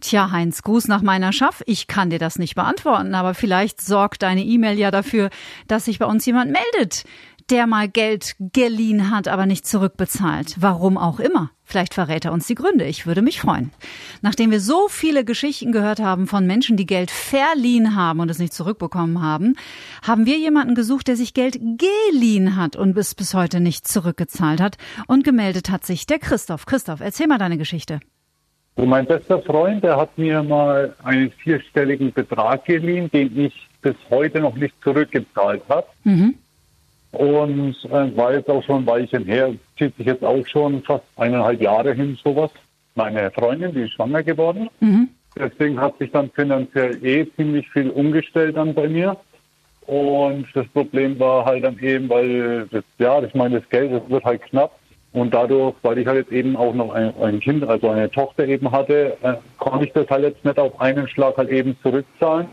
Tja, 0.00 0.30
Heinz, 0.30 0.62
Gruß 0.62 0.86
nach 0.86 1.02
meiner 1.02 1.32
Schaff. 1.32 1.62
Ich 1.66 1.88
kann 1.88 2.10
dir 2.10 2.20
das 2.20 2.38
nicht 2.38 2.54
beantworten, 2.54 3.14
aber 3.14 3.34
vielleicht 3.34 3.80
sorgt 3.80 4.22
deine 4.22 4.44
E-Mail 4.44 4.78
ja 4.78 4.90
dafür, 4.92 5.28
dass 5.66 5.86
sich 5.86 5.98
bei 5.98 6.06
uns 6.06 6.24
jemand 6.24 6.52
meldet, 6.52 7.04
der 7.50 7.66
mal 7.66 7.88
Geld 7.88 8.36
geliehen 8.38 9.10
hat, 9.10 9.28
aber 9.28 9.46
nicht 9.46 9.66
zurückbezahlt. 9.66 10.56
Warum 10.58 10.98
auch 10.98 11.20
immer. 11.20 11.50
Vielleicht 11.64 11.92
verrät 11.92 12.24
er 12.24 12.32
uns 12.32 12.46
die 12.46 12.54
Gründe. 12.54 12.86
Ich 12.86 13.06
würde 13.06 13.20
mich 13.20 13.40
freuen. 13.40 13.72
Nachdem 14.22 14.50
wir 14.50 14.60
so 14.60 14.88
viele 14.88 15.24
Geschichten 15.24 15.70
gehört 15.70 16.00
haben 16.00 16.26
von 16.26 16.46
Menschen, 16.46 16.78
die 16.78 16.86
Geld 16.86 17.10
verliehen 17.10 17.94
haben 17.94 18.20
und 18.20 18.30
es 18.30 18.38
nicht 18.38 18.54
zurückbekommen 18.54 19.20
haben, 19.20 19.54
haben 20.02 20.24
wir 20.24 20.38
jemanden 20.38 20.74
gesucht, 20.74 21.08
der 21.08 21.16
sich 21.16 21.34
Geld 21.34 21.58
geliehen 21.60 22.56
hat 22.56 22.74
und 22.74 22.96
es 22.96 23.14
bis 23.14 23.34
heute 23.34 23.60
nicht 23.60 23.86
zurückgezahlt 23.86 24.62
hat. 24.62 24.78
Und 25.06 25.24
gemeldet 25.24 25.68
hat 25.68 25.84
sich 25.84 26.06
der 26.06 26.18
Christoph. 26.18 26.64
Christoph, 26.64 27.00
erzähl 27.00 27.26
mal 27.26 27.38
deine 27.38 27.58
Geschichte. 27.58 28.00
Mein 28.76 29.06
bester 29.06 29.42
Freund, 29.42 29.82
der 29.82 29.96
hat 29.96 30.16
mir 30.16 30.42
mal 30.42 30.94
einen 31.02 31.32
vierstelligen 31.32 32.12
Betrag 32.12 32.64
geliehen, 32.64 33.10
den 33.10 33.36
ich 33.36 33.68
bis 33.82 33.96
heute 34.08 34.40
noch 34.40 34.54
nicht 34.54 34.74
zurückgezahlt 34.82 35.62
habe. 35.68 35.86
Mhm. 36.04 36.34
Und 37.12 37.76
äh, 37.86 38.16
war 38.16 38.34
jetzt 38.34 38.50
auch 38.50 38.62
schon 38.64 38.82
ein 38.82 38.86
Weilchen 38.86 39.24
her, 39.24 39.54
zieht 39.78 39.96
sich 39.96 40.06
jetzt 40.06 40.24
auch 40.24 40.46
schon 40.46 40.82
fast 40.82 41.04
eineinhalb 41.16 41.60
Jahre 41.60 41.94
hin, 41.94 42.18
sowas. 42.22 42.50
Meine 42.94 43.30
Freundin, 43.30 43.72
die 43.72 43.82
ist 43.82 43.92
schwanger 43.92 44.22
geworden. 44.22 44.68
Mhm. 44.80 45.08
Deswegen 45.36 45.80
hat 45.80 45.96
sich 45.98 46.10
dann 46.10 46.30
finanziell 46.30 47.02
eh 47.04 47.26
ziemlich 47.36 47.68
viel 47.70 47.90
umgestellt 47.90 48.56
dann 48.56 48.74
bei 48.74 48.88
mir. 48.88 49.16
Und 49.86 50.46
das 50.52 50.66
Problem 50.68 51.18
war 51.18 51.46
halt 51.46 51.64
dann 51.64 51.78
eben, 51.78 52.10
weil 52.10 52.66
das, 52.70 52.84
ja, 52.98 53.22
ich 53.22 53.34
meine, 53.34 53.60
das 53.60 53.68
Geld, 53.70 53.92
das 53.92 54.02
wird 54.10 54.24
halt 54.24 54.42
knapp. 54.42 54.78
Und 55.12 55.32
dadurch, 55.32 55.74
weil 55.82 55.98
ich 55.98 56.06
halt 56.06 56.18
jetzt 56.18 56.32
eben 56.32 56.56
auch 56.56 56.74
noch 56.74 56.92
ein, 56.92 57.14
ein 57.22 57.40
Kind, 57.40 57.64
also 57.64 57.88
eine 57.88 58.10
Tochter 58.10 58.46
eben 58.46 58.70
hatte, 58.70 59.16
äh, 59.22 59.34
konnte 59.56 59.86
ich 59.86 59.92
das 59.92 60.06
halt 60.10 60.24
jetzt 60.24 60.44
nicht 60.44 60.58
auf 60.58 60.78
einen 60.80 61.08
Schlag 61.08 61.38
halt 61.38 61.48
eben 61.48 61.76
zurückzahlen. 61.82 62.48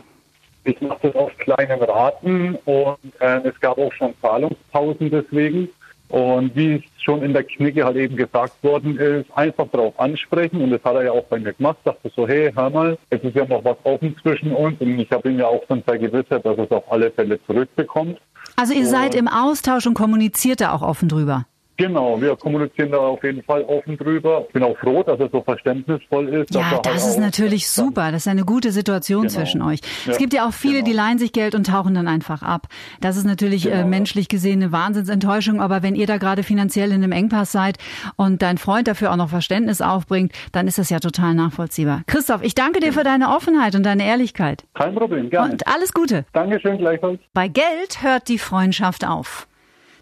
Ich 0.66 0.80
mache 0.80 0.98
das 1.02 1.14
auf 1.14 1.30
kleinen 1.38 1.80
Raten 1.80 2.56
und 2.64 2.98
äh, 3.20 3.38
es 3.48 3.58
gab 3.60 3.78
auch 3.78 3.92
schon 3.92 4.14
Zahlungspausen 4.20 5.10
deswegen. 5.10 5.68
Und 6.08 6.54
wie 6.56 6.74
es 6.74 7.02
schon 7.02 7.22
in 7.22 7.32
der 7.32 7.44
Knicke 7.44 7.84
halt 7.84 7.96
eben 7.96 8.16
gesagt 8.16 8.62
worden 8.62 8.98
ist, 8.98 9.26
einfach 9.36 9.68
darauf 9.72 9.98
ansprechen. 9.98 10.60
Und 10.60 10.70
das 10.70 10.82
hat 10.82 10.96
er 10.96 11.04
ja 11.04 11.12
auch 11.12 11.24
bei 11.24 11.38
mir 11.38 11.52
gemacht. 11.52 11.78
Dachte 11.84 12.10
so, 12.14 12.26
hey, 12.26 12.52
hör 12.54 12.70
mal, 12.70 12.98
es 13.10 13.22
ist 13.22 13.36
ja 13.36 13.44
noch 13.44 13.64
was 13.64 13.76
offen 13.84 14.16
zwischen 14.22 14.52
uns. 14.52 14.80
Und 14.80 14.98
ich 14.98 15.10
habe 15.10 15.28
ihm 15.30 15.38
ja 15.38 15.46
auch 15.46 15.62
schon 15.68 15.82
vergewissert, 15.84 16.44
dass 16.44 16.58
es 16.58 16.70
auf 16.70 16.90
alle 16.90 17.12
Fälle 17.12 17.40
zurückbekommt. 17.46 18.18
Also 18.56 18.74
ihr 18.74 18.86
seid 18.86 19.14
im 19.14 19.28
Austausch 19.28 19.86
und 19.86 19.94
kommuniziert 19.94 20.60
da 20.60 20.72
auch 20.72 20.82
offen 20.82 21.08
drüber? 21.08 21.46
Genau, 21.76 22.20
wir 22.20 22.36
kommunizieren 22.36 22.90
da 22.92 22.98
auf 22.98 23.22
jeden 23.22 23.42
Fall 23.42 23.62
offen 23.64 23.98
drüber. 23.98 24.44
Ich 24.46 24.52
bin 24.52 24.62
auch 24.62 24.76
froh, 24.78 25.02
dass 25.02 25.20
er 25.20 25.28
so 25.30 25.42
verständnisvoll 25.42 26.28
ist. 26.28 26.54
Ja, 26.54 26.80
das 26.82 27.02
halt 27.02 27.10
ist 27.10 27.18
natürlich 27.18 27.68
super. 27.68 28.12
Das 28.12 28.22
ist 28.22 28.28
eine 28.28 28.44
gute 28.44 28.72
Situation 28.72 29.22
genau. 29.22 29.34
zwischen 29.34 29.60
euch. 29.60 29.80
Ja, 30.06 30.12
es 30.12 30.18
gibt 30.18 30.32
ja 30.32 30.48
auch 30.48 30.52
viele, 30.52 30.76
genau. 30.76 30.86
die 30.86 30.92
leihen 30.92 31.18
sich 31.18 31.32
Geld 31.32 31.54
und 31.54 31.66
tauchen 31.66 31.94
dann 31.94 32.08
einfach 32.08 32.42
ab. 32.42 32.68
Das 33.00 33.16
ist 33.16 33.24
natürlich 33.24 33.66
äh, 33.66 33.70
genau. 33.70 33.82
äh, 33.82 33.84
menschlich 33.84 34.28
gesehen 34.28 34.62
eine 34.62 34.72
Wahnsinnsenttäuschung. 34.72 35.60
Aber 35.60 35.82
wenn 35.82 35.94
ihr 35.94 36.06
da 36.06 36.16
gerade 36.16 36.42
finanziell 36.42 36.92
in 36.92 37.04
einem 37.04 37.12
Engpass 37.12 37.52
seid 37.52 37.76
und 38.16 38.40
dein 38.40 38.56
Freund 38.56 38.88
dafür 38.88 39.12
auch 39.12 39.16
noch 39.16 39.28
Verständnis 39.28 39.82
aufbringt, 39.82 40.32
dann 40.52 40.68
ist 40.68 40.78
das 40.78 40.88
ja 40.88 40.98
total 40.98 41.34
nachvollziehbar. 41.34 42.02
Christoph, 42.06 42.42
ich 42.42 42.54
danke 42.54 42.80
dir 42.80 42.92
für 42.92 43.04
deine 43.04 43.28
Offenheit 43.28 43.74
und 43.74 43.84
deine 43.84 44.06
Ehrlichkeit. 44.06 44.64
Kein 44.74 44.94
Problem, 44.94 45.28
gerne. 45.28 45.52
Und 45.52 45.66
alles 45.66 45.92
Gute. 45.92 46.24
Dankeschön, 46.32 46.78
gleichfalls. 46.78 47.20
Bei 47.34 47.48
Geld 47.48 48.02
hört 48.02 48.28
die 48.28 48.38
Freundschaft 48.38 49.06
auf. 49.06 49.46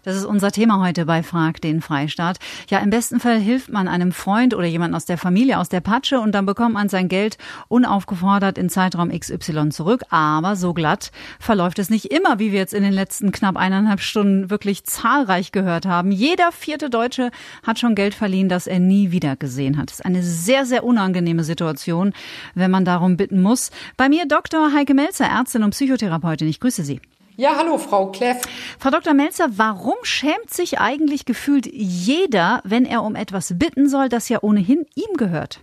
Das 0.05 0.15
ist 0.15 0.25
unser 0.25 0.51
Thema 0.51 0.85
heute 0.85 1.07
bei 1.07 1.23
Frag 1.23 1.61
den 1.61 1.81
Freistaat. 1.81 2.37
Ja, 2.69 2.77
im 2.77 2.91
besten 2.91 3.19
Fall 3.19 3.39
hilft 3.39 3.71
man 3.71 3.87
einem 3.87 4.11
Freund 4.11 4.53
oder 4.53 4.67
jemand 4.67 4.93
aus 4.93 5.05
der 5.05 5.17
Familie 5.17 5.57
aus 5.57 5.67
der 5.67 5.81
Patsche 5.81 6.19
und 6.19 6.31
dann 6.33 6.45
bekommt 6.45 6.75
man 6.75 6.89
sein 6.89 7.07
Geld 7.07 7.39
unaufgefordert 7.69 8.59
in 8.59 8.69
Zeitraum 8.69 9.09
XY 9.09 9.69
zurück. 9.69 10.03
Aber 10.11 10.55
so 10.55 10.75
glatt 10.75 11.11
verläuft 11.39 11.79
es 11.79 11.89
nicht 11.89 12.11
immer, 12.11 12.37
wie 12.37 12.51
wir 12.51 12.59
jetzt 12.59 12.75
in 12.75 12.83
den 12.83 12.93
letzten 12.93 13.31
knapp 13.31 13.57
eineinhalb 13.57 13.99
Stunden 13.99 14.51
wirklich 14.51 14.83
zahlreich 14.83 15.51
gehört 15.51 15.87
haben. 15.87 16.11
Jeder 16.11 16.51
vierte 16.51 16.91
Deutsche 16.91 17.31
hat 17.65 17.79
schon 17.79 17.95
Geld 17.95 18.13
verliehen, 18.13 18.47
das 18.47 18.67
er 18.67 18.79
nie 18.79 19.09
wieder 19.09 19.35
gesehen 19.35 19.75
hat. 19.75 19.89
Das 19.89 20.01
ist 20.01 20.05
eine 20.05 20.21
sehr, 20.21 20.67
sehr 20.67 20.83
unangenehme 20.83 21.43
Situation, 21.43 22.13
wenn 22.53 22.69
man 22.69 22.85
darum 22.85 23.17
bitten 23.17 23.41
muss. 23.41 23.71
Bei 23.97 24.07
mir 24.07 24.27
Dr. 24.27 24.71
Heike 24.71 24.93
Melzer, 24.93 25.25
Ärztin 25.25 25.63
und 25.63 25.71
Psychotherapeutin. 25.71 26.47
Ich 26.47 26.59
grüße 26.59 26.83
Sie. 26.83 27.01
Ja, 27.37 27.55
hallo, 27.57 27.77
Frau 27.77 28.11
Kleff. 28.11 28.37
Frau 28.79 28.89
Dr. 28.91 29.13
Melzer, 29.13 29.47
warum 29.57 29.95
schämt 30.03 30.51
sich 30.51 30.79
eigentlich 30.79 31.25
gefühlt 31.25 31.67
jeder, 31.67 32.61
wenn 32.63 32.85
er 32.85 33.03
um 33.03 33.15
etwas 33.15 33.57
bitten 33.57 33.89
soll, 33.89 34.07
das 34.07 34.29
ja 34.29 34.39
ohnehin 34.41 34.85
ihm 34.95 35.17
gehört? 35.17 35.59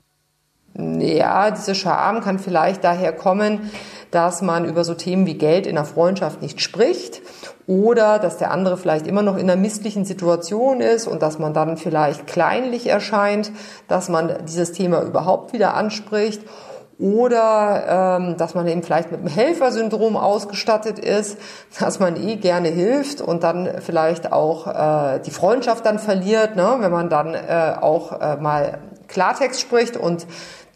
Ja, 0.75 1.51
diese 1.51 1.75
Scham 1.75 2.21
kann 2.21 2.39
vielleicht 2.39 2.85
daher 2.85 3.13
kommen, 3.13 3.71
dass 4.11 4.43
man 4.43 4.67
über 4.67 4.85
so 4.85 4.93
Themen 4.93 5.25
wie 5.27 5.35
Geld 5.35 5.67
in 5.67 5.77
der 5.77 5.87
Freundschaft 5.87 6.43
nicht 6.43 6.61
spricht 6.61 7.23
oder 7.67 8.19
dass 8.19 8.37
der 8.37 8.51
andere 8.51 8.77
vielleicht 8.77 9.07
immer 9.07 9.23
noch 9.23 9.37
in 9.37 9.49
einer 9.51 9.61
misslichen 9.61 10.05
Situation 10.05 10.83
ist 10.83 11.07
und 11.07 11.23
dass 11.23 11.39
man 11.39 11.55
dann 11.55 11.79
vielleicht 11.79 12.27
kleinlich 12.27 12.87
erscheint, 12.87 13.51
dass 13.89 14.11
man 14.11 14.45
dieses 14.47 14.73
Thema 14.73 15.03
überhaupt 15.03 15.55
wieder 15.55 15.75
anspricht 15.75 16.43
oder 17.03 18.19
ähm, 18.21 18.37
dass 18.37 18.55
man 18.55 18.69
eben 18.69 18.85
vielleicht 18.85 19.11
mit 19.11 19.21
einem 19.21 19.29
Helfersyndrom 19.29 20.17
ausgestattet 20.17 21.01
ist, 21.01 21.37
dass 21.81 21.99
man 21.99 22.17
eh 22.17 22.37
gerne 22.37 22.69
hilft 22.69 23.21
und 23.21 23.43
dann 23.43 23.69
vielleicht 23.81 24.33
auch 24.33 24.69
äh, 24.69 25.19
die 25.21 25.33
Freundschaft 25.33 25.85
dann 25.85 25.99
verliert, 25.99 26.55
ne? 26.55 26.77
wenn 26.79 26.93
man 26.93 27.11
dann 27.11 27.35
äh, 27.35 27.75
auch 27.81 28.21
äh, 28.21 28.37
mal 28.37 28.79
Klartext 29.09 29.61
spricht 29.61 29.97
und 29.97 30.27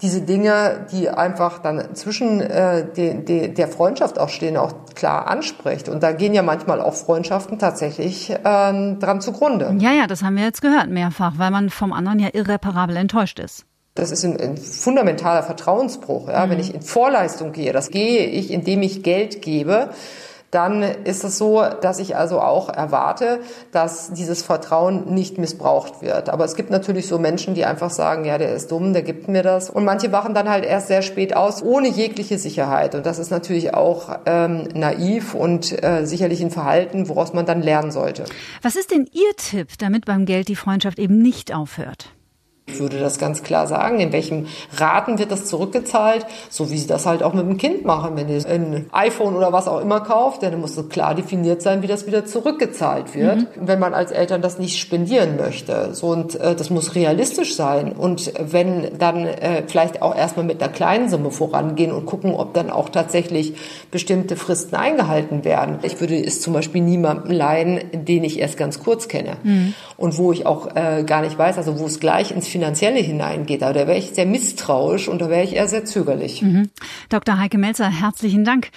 diese 0.02 0.20
Dinge, 0.20 0.86
die 0.92 1.08
einfach 1.08 1.58
dann 1.58 1.94
zwischen 1.94 2.40
äh, 2.40 2.84
de, 2.92 3.22
de, 3.24 3.48
der 3.48 3.68
Freundschaft 3.68 4.18
auch 4.18 4.28
stehen, 4.28 4.58
auch 4.58 4.72
klar 4.94 5.28
anspricht. 5.28 5.88
Und 5.88 6.02
da 6.02 6.12
gehen 6.12 6.34
ja 6.34 6.42
manchmal 6.42 6.82
auch 6.82 6.92
Freundschaften 6.92 7.58
tatsächlich 7.58 8.28
äh, 8.30 8.36
dran 8.42 9.20
zugrunde. 9.22 9.74
Ja, 9.78 9.92
ja, 9.92 10.06
das 10.06 10.22
haben 10.22 10.36
wir 10.36 10.44
jetzt 10.44 10.60
gehört 10.60 10.90
mehrfach, 10.90 11.34
weil 11.38 11.50
man 11.50 11.70
vom 11.70 11.94
anderen 11.94 12.18
ja 12.18 12.28
irreparabel 12.32 12.96
enttäuscht 12.96 13.38
ist. 13.38 13.64
Das 13.96 14.12
ist 14.12 14.24
ein, 14.24 14.40
ein 14.40 14.56
fundamentaler 14.56 15.42
Vertrauensbruch. 15.42 16.28
Ja? 16.28 16.46
Mhm. 16.46 16.50
Wenn 16.50 16.60
ich 16.60 16.72
in 16.72 16.82
Vorleistung 16.82 17.52
gehe, 17.52 17.72
das 17.72 17.90
gehe 17.90 18.26
ich, 18.26 18.52
indem 18.52 18.82
ich 18.82 19.02
Geld 19.02 19.42
gebe, 19.42 19.90
dann 20.50 20.82
ist 20.82 21.24
es 21.24 21.38
so, 21.38 21.64
dass 21.80 21.98
ich 21.98 22.16
also 22.16 22.40
auch 22.40 22.68
erwarte, 22.68 23.40
dass 23.72 24.12
dieses 24.12 24.42
Vertrauen 24.42 25.12
nicht 25.12 25.38
missbraucht 25.38 26.02
wird. 26.02 26.28
Aber 26.28 26.44
es 26.44 26.54
gibt 26.54 26.70
natürlich 26.70 27.08
so 27.08 27.18
Menschen, 27.18 27.54
die 27.54 27.64
einfach 27.64 27.90
sagen, 27.90 28.24
ja, 28.24 28.38
der 28.38 28.54
ist 28.54 28.70
dumm, 28.70 28.92
der 28.92 29.02
gibt 29.02 29.28
mir 29.28 29.42
das. 29.42 29.68
Und 29.68 29.84
manche 29.84 30.12
wachen 30.12 30.34
dann 30.34 30.48
halt 30.48 30.64
erst 30.64 30.86
sehr 30.86 31.02
spät 31.02 31.36
aus, 31.36 31.62
ohne 31.62 31.88
jegliche 31.88 32.38
Sicherheit. 32.38 32.94
Und 32.94 33.06
das 33.06 33.18
ist 33.18 33.30
natürlich 33.30 33.74
auch 33.74 34.20
ähm, 34.24 34.68
naiv 34.72 35.34
und 35.34 35.82
äh, 35.84 36.06
sicherlich 36.06 36.40
ein 36.40 36.50
Verhalten, 36.50 37.08
woraus 37.08 37.32
man 37.32 37.44
dann 37.44 37.60
lernen 37.60 37.90
sollte. 37.90 38.24
Was 38.62 38.76
ist 38.76 38.92
denn 38.92 39.06
Ihr 39.12 39.36
Tipp, 39.36 39.70
damit 39.78 40.06
beim 40.06 40.26
Geld 40.26 40.48
die 40.48 40.56
Freundschaft 40.56 40.98
eben 40.98 41.20
nicht 41.20 41.52
aufhört? 41.54 42.15
Ich 42.68 42.80
würde 42.80 42.98
das 42.98 43.18
ganz 43.18 43.44
klar 43.44 43.68
sagen. 43.68 44.00
In 44.00 44.12
welchem 44.12 44.46
Raten 44.76 45.20
wird 45.20 45.30
das 45.30 45.44
zurückgezahlt? 45.44 46.26
So 46.50 46.68
wie 46.68 46.78
sie 46.78 46.88
das 46.88 47.06
halt 47.06 47.22
auch 47.22 47.32
mit 47.32 47.46
dem 47.46 47.58
Kind 47.58 47.84
machen. 47.84 48.16
Wenn 48.16 48.28
ihr 48.28 48.44
ein 48.44 48.86
iPhone 48.90 49.36
oder 49.36 49.52
was 49.52 49.68
auch 49.68 49.80
immer 49.80 50.00
kauft, 50.00 50.42
dann 50.42 50.60
muss 50.60 50.74
so 50.74 50.82
klar 50.82 51.14
definiert 51.14 51.62
sein, 51.62 51.82
wie 51.82 51.86
das 51.86 52.08
wieder 52.08 52.26
zurückgezahlt 52.26 53.14
wird. 53.14 53.38
Mhm. 53.38 53.46
Wenn 53.54 53.78
man 53.78 53.94
als 53.94 54.10
Eltern 54.10 54.42
das 54.42 54.58
nicht 54.58 54.80
spendieren 54.80 55.36
möchte. 55.36 55.94
So, 55.94 56.08
und 56.08 56.34
äh, 56.34 56.56
das 56.56 56.70
muss 56.70 56.96
realistisch 56.96 57.54
sein. 57.54 57.92
Und 57.92 58.32
wenn 58.36 58.98
dann 58.98 59.26
äh, 59.26 59.62
vielleicht 59.68 60.02
auch 60.02 60.16
erstmal 60.16 60.44
mit 60.44 60.60
einer 60.60 60.72
kleinen 60.72 61.08
Summe 61.08 61.30
vorangehen 61.30 61.92
und 61.92 62.04
gucken, 62.04 62.34
ob 62.34 62.52
dann 62.54 62.70
auch 62.70 62.88
tatsächlich 62.88 63.54
bestimmte 63.92 64.34
Fristen 64.34 64.74
eingehalten 64.74 65.44
werden. 65.44 65.78
Ich 65.82 66.00
würde 66.00 66.16
es 66.16 66.40
zum 66.40 66.52
Beispiel 66.52 66.82
niemandem 66.82 67.30
leihen, 67.30 67.78
den 67.92 68.24
ich 68.24 68.40
erst 68.40 68.56
ganz 68.56 68.80
kurz 68.82 69.06
kenne. 69.06 69.36
Mhm. 69.44 69.74
Und 69.96 70.18
wo 70.18 70.32
ich 70.32 70.46
auch 70.46 70.74
äh, 70.74 71.04
gar 71.04 71.22
nicht 71.22 71.38
weiß, 71.38 71.58
also 71.58 71.78
wo 71.78 71.86
es 71.86 72.00
gleich 72.00 72.32
ins 72.32 72.55
Finanzielle 72.56 73.00
hineingeht. 73.00 73.60
Da 73.60 73.74
wäre 73.74 73.98
ich 73.98 74.12
sehr 74.12 74.24
misstrauisch 74.24 75.08
und 75.08 75.20
da 75.20 75.28
wäre 75.28 75.44
ich 75.44 75.56
eher 75.56 75.68
sehr 75.68 75.84
zögerlich. 75.84 76.40
Mhm. 76.40 76.70
Dr. 77.10 77.38
Heike 77.38 77.58
Melzer, 77.58 77.90
herzlichen 77.90 78.44
Dank. 78.44 78.70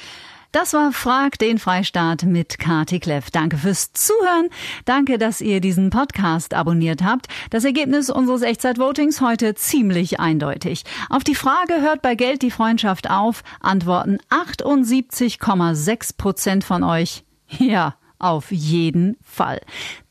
Das 0.51 0.73
war 0.73 0.91
Frag 0.91 1.39
den 1.39 1.59
Freistaat 1.59 2.23
mit 2.23 2.59
Kati 2.59 2.99
Kleff. 2.99 3.31
Danke 3.31 3.55
fürs 3.55 3.93
Zuhören. 3.93 4.49
Danke, 4.83 5.17
dass 5.17 5.39
ihr 5.39 5.61
diesen 5.61 5.91
Podcast 5.91 6.53
abonniert 6.53 7.03
habt. 7.03 7.27
Das 7.51 7.63
Ergebnis 7.63 8.09
unseres 8.09 8.41
Echtzeitvotings 8.41 9.21
heute 9.21 9.55
ziemlich 9.55 10.19
eindeutig. 10.19 10.83
Auf 11.09 11.23
die 11.23 11.35
Frage 11.35 11.79
hört 11.79 12.01
bei 12.01 12.15
Geld 12.15 12.41
die 12.41 12.51
Freundschaft 12.51 13.09
auf, 13.09 13.43
antworten 13.61 14.17
78,6 14.29 16.17
Prozent 16.17 16.63
von 16.65 16.83
euch. 16.83 17.23
Ja, 17.59 17.95
auf 18.17 18.51
jeden 18.51 19.15
Fall. 19.23 19.61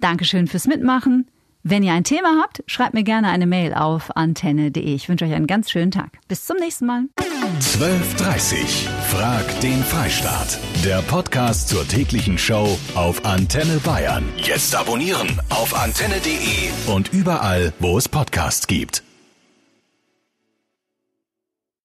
Dankeschön 0.00 0.46
fürs 0.46 0.66
Mitmachen. 0.66 1.28
Wenn 1.70 1.82
ihr 1.82 1.92
ein 1.92 2.04
Thema 2.04 2.40
habt, 2.40 2.62
schreibt 2.66 2.94
mir 2.94 3.02
gerne 3.02 3.28
eine 3.28 3.46
Mail 3.46 3.74
auf 3.74 4.16
antenne.de. 4.16 4.82
Ich 4.82 5.10
wünsche 5.10 5.26
euch 5.26 5.34
einen 5.34 5.46
ganz 5.46 5.70
schönen 5.70 5.90
Tag. 5.90 6.18
Bis 6.26 6.46
zum 6.46 6.56
nächsten 6.56 6.86
Mal. 6.86 7.02
12.30 7.60 8.88
Frag 9.10 9.60
den 9.60 9.84
Freistaat. 9.84 10.58
Der 10.82 11.02
Podcast 11.02 11.68
zur 11.68 11.86
täglichen 11.86 12.38
Show 12.38 12.78
auf 12.94 13.22
Antenne 13.26 13.80
Bayern. 13.84 14.24
Jetzt 14.38 14.74
abonnieren 14.74 15.28
auf 15.50 15.78
antenne.de 15.78 16.70
und 16.94 17.12
überall, 17.12 17.74
wo 17.80 17.98
es 17.98 18.08
Podcasts 18.08 18.66
gibt. 18.66 19.02